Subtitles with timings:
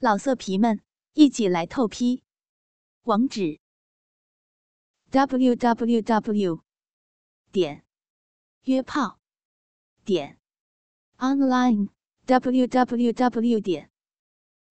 [0.00, 0.80] 老色皮们，
[1.14, 2.22] 一起来透批！
[3.02, 3.58] 网址
[5.10, 6.62] ：w w w
[7.50, 7.84] 点
[8.62, 9.18] 约炮
[10.04, 10.38] 点
[11.16, 11.88] online
[12.26, 13.90] w w w 点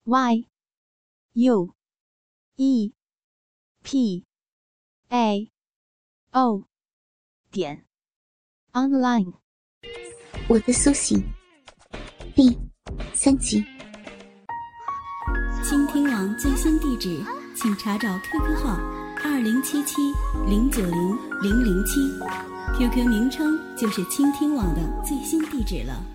[0.06, 0.48] y
[1.34, 1.76] u
[2.56, 2.94] e
[3.84, 4.26] p
[5.10, 5.52] a
[6.32, 6.64] o
[7.52, 7.86] 点
[8.72, 9.34] online。
[10.48, 11.22] 我的苏醒
[12.34, 12.58] 第
[13.14, 13.77] 三集。
[16.38, 17.20] 最新地址，
[17.56, 18.76] 请查找 QQ 号
[19.24, 19.96] 二零七七
[20.48, 22.00] 零九零零零七
[22.78, 26.06] ，QQ 名称就是倾听网的最新地址了。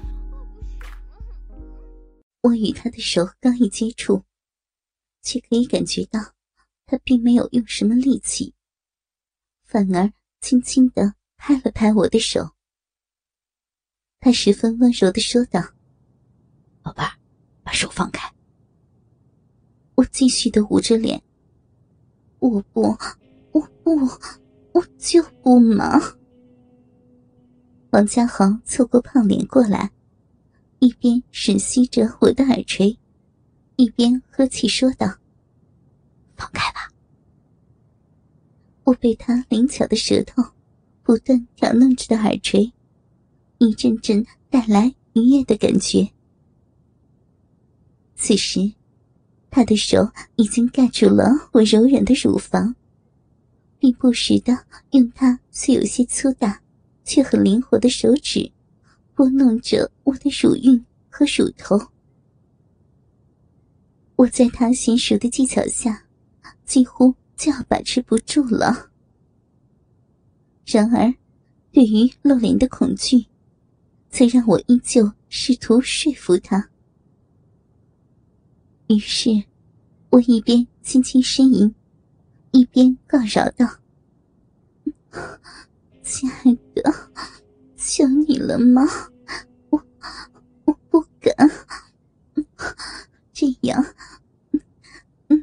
[2.43, 4.23] 我与他的手刚一接触，
[5.23, 6.21] 却可以感觉到
[6.87, 8.55] 他并没有用什么力气，
[9.65, 12.53] 反而轻轻的拍了拍我的手。
[14.21, 15.61] 他十分温柔的说道
[16.81, 17.11] ：“宝贝儿，
[17.65, 18.33] 把手放开。”
[20.23, 21.21] 继续的捂着脸，
[22.39, 22.83] 我不，
[23.51, 23.91] 我不，
[24.71, 26.01] 我就不嘛！
[27.91, 29.91] 王家豪凑过胖脸过来，
[30.79, 32.97] 一边吮吸着我的耳垂，
[33.75, 35.13] 一边呵气说道
[36.39, 36.89] ：“放开吧。”
[38.87, 40.41] 我被他灵巧的舌头
[41.03, 42.73] 不断挑弄着的耳垂，
[43.59, 46.09] 一阵阵带来愉悦的感觉。
[48.15, 48.73] 此时。
[49.55, 52.75] 他的手已经盖住了我柔软的乳房，
[53.79, 54.59] 并不时的
[54.93, 56.63] 用他虽有些粗大，
[57.05, 58.51] 却很灵活的手指
[59.15, 61.79] 拨弄着我的乳晕和乳头。
[64.17, 66.03] 我在他娴熟的技巧下，
[66.65, 68.89] 几乎就要把持不住了。
[70.65, 71.13] 然而，
[71.73, 73.27] 对于露脸的恐惧，
[74.09, 76.71] 则让我依旧试图说服他。
[78.89, 79.31] 于是，
[80.11, 81.75] 我一边轻轻呻吟，
[82.51, 83.67] 一边告饶道
[86.03, 87.11] ：“亲爱的，
[87.77, 88.83] 求你了吗？
[89.71, 89.83] 我
[90.65, 91.35] 我不敢。
[93.33, 93.83] 这样，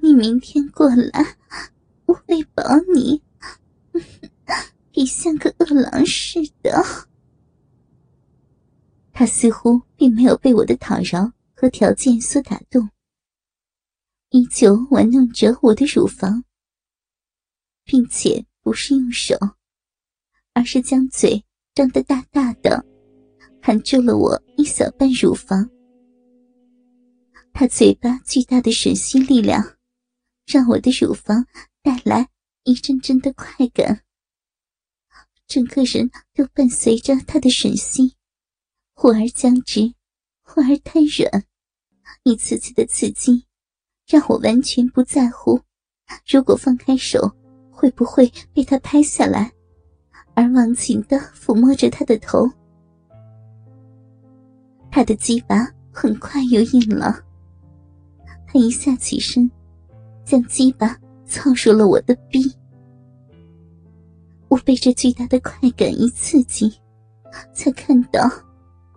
[0.02, 1.38] 你明天过来，
[2.06, 3.22] 我喂饱你，
[4.92, 6.84] 比像个饿狼似的。”
[9.12, 12.90] 他似乎并没有被我的讨饶和条件所打动。
[14.32, 16.44] 依旧玩弄着我的乳房，
[17.84, 19.36] 并且不是用手，
[20.54, 22.86] 而是将嘴张得大大的，
[23.60, 25.68] 含住了我一小半乳房。
[27.54, 29.78] 他嘴巴巨大的吮吸力量，
[30.46, 31.48] 让我的乳房
[31.82, 32.30] 带来
[32.64, 34.04] 一阵阵的快感。
[35.48, 38.16] 整个人都伴随着他的吮吸，
[38.94, 39.96] 忽而僵直，
[40.44, 41.46] 忽而瘫软，
[42.22, 43.49] 一次次的刺激。
[44.10, 45.60] 让我完全不在乎，
[46.28, 47.32] 如果放开手，
[47.70, 49.52] 会不会被他拍下来？
[50.34, 52.50] 而忘情的抚摸着他的头，
[54.90, 57.24] 他的鸡巴很快又硬了。
[58.48, 59.50] 他一下起身，
[60.26, 60.98] 将鸡巴
[61.28, 62.52] 操入了我的逼。
[64.48, 66.74] 我被这巨大的快感一刺激，
[67.54, 68.28] 才看到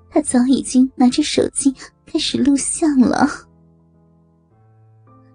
[0.09, 1.71] 他早已经拿着手机
[2.07, 3.29] 开始录像了。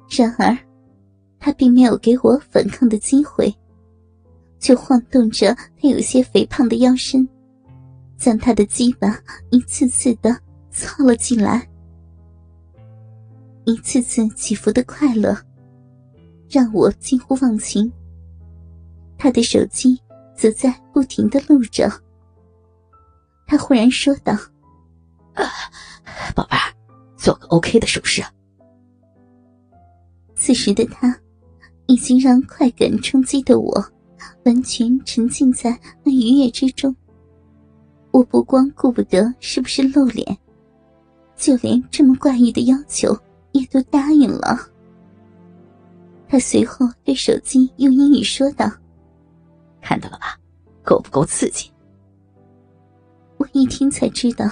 [0.09, 0.57] 然而，
[1.40, 3.53] 他并没有给我反抗的机会，
[4.57, 7.28] 就晃动着他有些肥胖的腰身，
[8.18, 9.19] 将他的鸡巴
[9.51, 10.35] 一次次的
[10.72, 11.68] 操了进来。
[13.66, 15.38] 一次次起伏的快乐，
[16.50, 17.91] 让我近乎忘情。
[19.18, 20.01] 他的手机
[20.34, 21.91] 则在不停的录着。
[23.45, 24.34] 他忽然说道
[25.35, 25.44] ：“啊
[26.34, 26.74] 宝贝儿，
[27.18, 28.24] 做个 OK 的手势。”
[30.47, 31.13] 此时的他，
[31.87, 33.85] 已经让快感冲击的我，
[34.45, 36.95] 完全沉浸在那愉悦之中。
[38.11, 40.37] 我不光顾不得是不是露脸，
[41.35, 43.13] 就连这么怪异的要求
[43.51, 44.57] 也都答应了。
[46.29, 48.71] 他随后对手机用英语说道
[49.83, 50.39] ：“看到了吧，
[50.81, 51.69] 够不够刺激？”
[53.35, 54.50] 我一听才知道，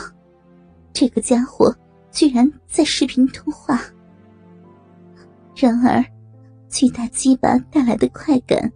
[0.91, 1.73] 这个家伙
[2.11, 3.79] 居然在视频通话。
[5.55, 6.03] 然而，
[6.69, 8.71] 巨大鸡巴带来的快感，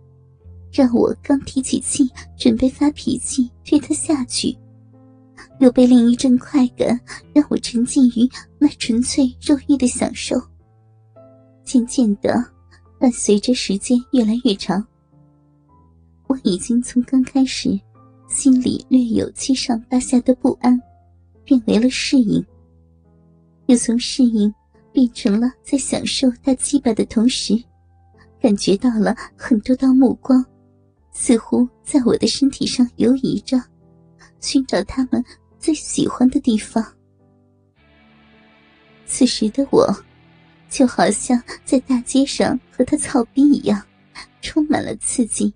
[0.71, 4.57] 让我刚提起气准备发脾气推他下去，
[5.59, 6.99] 又被另一阵快感
[7.33, 10.41] 让我沉浸于那纯粹肉欲的享受。
[11.65, 12.33] 渐渐的，
[12.97, 14.81] 伴随着时间越来越长，
[16.27, 17.77] 我已经从刚开始
[18.29, 20.81] 心里略有七上八下的不安，
[21.43, 22.43] 变为了适应，
[23.65, 24.53] 又从适应。
[24.91, 27.53] 变成了在享受他鸡巴的同时，
[28.41, 30.43] 感觉到了很多道目光，
[31.11, 33.61] 似乎在我的身体上游移着，
[34.39, 35.23] 寻找他们
[35.59, 36.83] 最喜欢的地方。
[39.05, 39.87] 此时的我，
[40.69, 43.81] 就好像在大街上和他操逼一样，
[44.41, 45.53] 充满了刺激。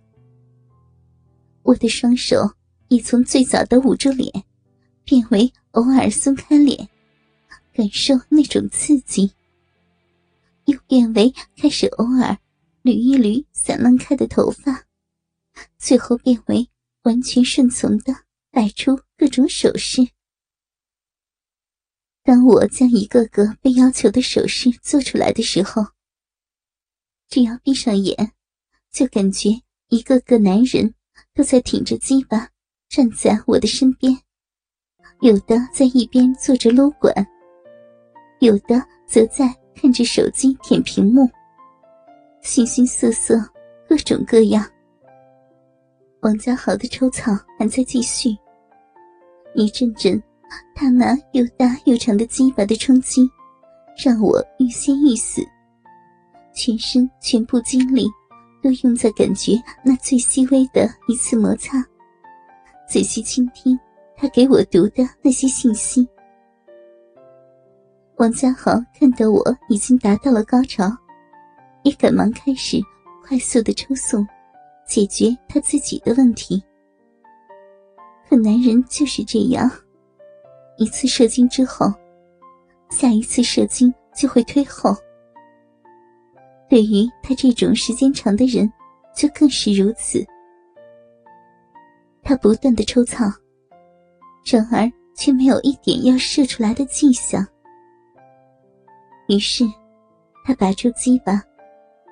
[1.61, 2.49] 我的双手
[2.89, 4.29] 已从最早的捂住脸，
[5.05, 6.89] 变为偶尔松开脸。
[7.73, 9.33] 感受那种刺激，
[10.65, 12.37] 又变为开始偶尔
[12.83, 14.85] 捋一捋散乱开的头发，
[15.77, 16.69] 最后变为
[17.01, 18.13] 完全顺从的
[18.51, 20.07] 摆出各种手势。
[22.21, 25.83] 当我将一个个被要求的手势做出来的时候，
[27.27, 28.33] 只要闭上眼，
[28.91, 29.49] 就感觉
[29.89, 30.93] 一个个男人
[31.33, 32.49] 都在挺着鸡巴
[32.87, 34.21] 站在我的身边，
[35.21, 37.27] 有的在一边做着撸管。
[38.43, 38.75] 有的
[39.07, 41.29] 则在看着手机舔屏幕，
[42.41, 43.41] 形形色色，
[43.87, 44.65] 各种各样。
[46.23, 48.35] 王家豪的抽草还在继续，
[49.55, 50.21] 一阵阵
[50.75, 53.29] 他那又大又长的鸡巴的冲击，
[54.03, 55.41] 让我欲仙欲死，
[56.53, 58.09] 全身全部精力
[58.61, 59.53] 都用在感觉
[59.85, 61.81] 那最细微的一次摩擦，
[62.89, 63.79] 仔细倾听
[64.17, 66.05] 他给我读的那些信息。
[68.17, 70.85] 王家豪看到我已经达到了高潮，
[71.83, 72.79] 也赶忙开始
[73.25, 74.25] 快速的抽送，
[74.87, 76.63] 解决他自己的问题。
[78.29, 79.69] 可男人就是这样，
[80.77, 81.91] 一次射精之后，
[82.89, 84.95] 下一次射精就会推后。
[86.69, 88.71] 对于他这种时间长的人，
[89.15, 90.23] 就更是如此。
[92.21, 93.25] 他不断的抽草，
[94.45, 97.45] 然而却没有一点要射出来的迹象。
[99.33, 99.65] 于是，
[100.45, 101.41] 他拔出鸡巴，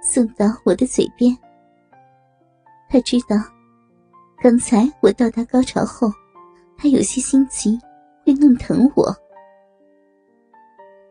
[0.02, 1.38] 送到我的嘴边。
[2.90, 3.36] 他知道，
[4.42, 6.12] 刚才我到达高潮后，
[6.78, 7.80] 他有些心急，
[8.26, 9.16] 会弄疼我。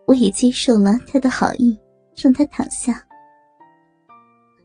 [0.06, 1.78] 我也接受了他的好意，
[2.16, 3.00] 让他躺下。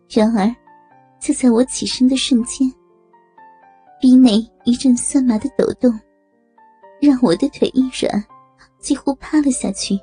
[0.09, 0.53] 然而，
[1.19, 2.68] 就在我起身的瞬间，
[4.01, 5.92] 鼻内一阵酸麻的抖动，
[7.00, 8.25] 让我的腿一软，
[8.80, 9.95] 几乎趴了下去。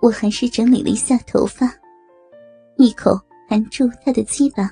[0.00, 1.72] 我还是整理了一下头发，
[2.76, 4.70] 一口含住他的鸡巴，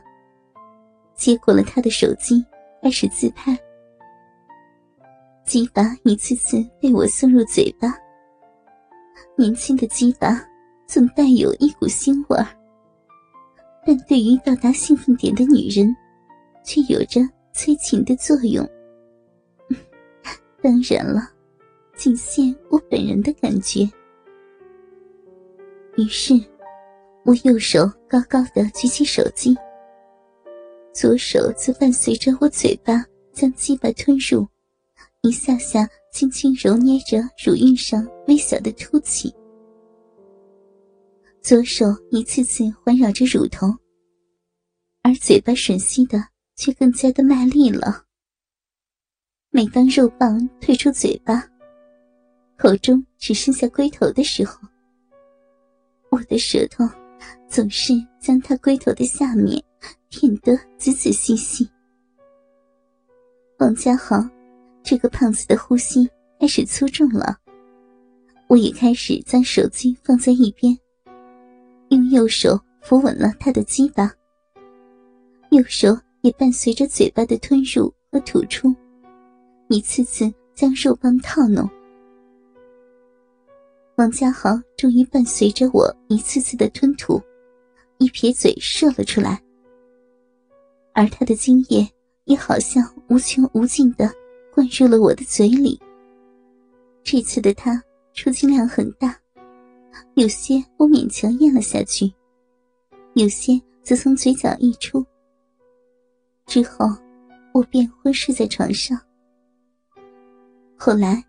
[1.14, 2.44] 接过了他的手机，
[2.82, 3.58] 开始自拍。
[5.44, 7.93] 鸡巴一次次被我送入嘴巴，
[9.37, 10.40] 年轻的鸡巴
[10.87, 12.46] 总带有一股腥味儿，
[13.84, 15.94] 但对于到达兴奋点的女人，
[16.64, 17.20] 却有着
[17.52, 18.64] 催情的作用。
[20.62, 21.31] 当然了，
[21.96, 23.88] 仅限我本人的感觉。
[25.96, 26.34] 于是，
[27.25, 29.56] 我右手高高的举起手机，
[30.93, 33.02] 左手则伴随着我嘴巴
[33.32, 34.46] 将鸡巴吞入，
[35.22, 39.34] 一下下轻轻揉捏着乳晕上微小的凸起。
[41.40, 43.66] 左手一次次环绕着乳头，
[45.00, 46.22] 而嘴巴吮吸的
[46.56, 48.04] 却更加的卖力了。
[49.48, 51.43] 每当肉棒退出嘴巴，
[52.58, 54.58] 口中只剩下龟头的时候。
[56.11, 56.85] 我的舌头
[57.49, 59.63] 总是将他龟头的下面
[60.08, 61.69] 舔得仔仔细细。
[63.58, 64.17] 王家豪
[64.82, 66.08] 这个胖子的呼吸
[66.39, 67.36] 开始粗重了，
[68.46, 70.79] 我也开始将手机放在一边，
[71.89, 74.13] 用右手扶稳了他的鸡巴，
[75.51, 78.75] 右手也伴随着嘴巴的吞入和吐出，
[79.69, 81.69] 一次次将肉棒套弄。
[83.96, 87.19] 王家豪终于伴随着我一次次的吞吐，
[87.96, 89.43] 一撇嘴射了出来，
[90.93, 91.88] 而他的精液
[92.24, 94.10] 也好像无穷无尽的
[94.53, 95.81] 灌入了我的嘴里。
[97.03, 99.19] 这次的他出精量很大，
[100.12, 102.12] 有些我勉强咽了下去，
[103.15, 105.03] 有些则从嘴角溢出。
[106.44, 106.86] 之后，
[107.55, 109.00] 我便昏睡在床上。
[110.76, 111.24] 后来。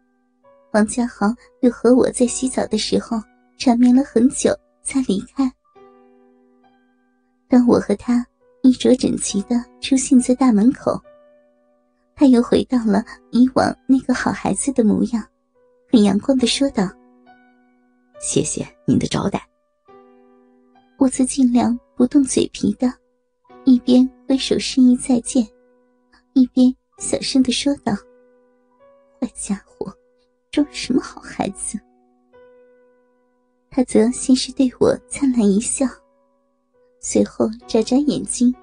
[0.73, 1.27] 王家豪
[1.61, 3.17] 又和我在洗澡的时候
[3.57, 5.51] 缠绵了很久，才离开。
[7.47, 8.25] 当我和他
[8.61, 11.01] 衣着整齐的出现在大门口，
[12.15, 15.23] 他又回到了以往那个好孩子的模样，
[15.89, 16.89] 很阳光的说道
[18.19, 19.41] ：“谢谢您的招待。”
[20.99, 22.91] 我则尽量不动嘴皮的，
[23.63, 25.47] 一边挥手示意再见，
[26.33, 27.93] 一边小声的说道
[29.21, 29.91] ：“坏家伙。”
[30.51, 31.79] 装什么好孩子？
[33.69, 35.85] 他则先是对我灿烂一笑，
[36.99, 38.55] 随后眨眨眼睛，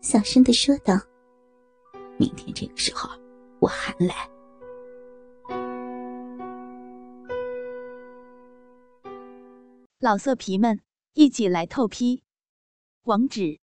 [0.00, 0.94] 小声的说道
[2.18, 3.08] ：“明天这个时候，
[3.60, 4.28] 我还来。”
[10.00, 10.80] 老色皮们，
[11.14, 12.22] 一起来透批！
[13.02, 13.58] 网址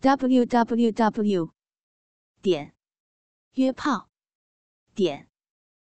[0.00, 1.50] ：w w w
[2.40, 2.74] 点
[3.54, 4.08] 约炮
[4.94, 5.28] 点